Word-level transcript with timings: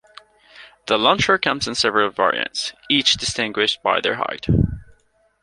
The 0.87 0.97
launcher 0.97 1.37
comes 1.37 1.67
in 1.67 1.75
several 1.75 2.09
variants, 2.09 2.73
each 2.89 3.17
distinguished 3.17 3.83
by 3.83 4.01
their 4.01 4.15
height. 4.15 4.47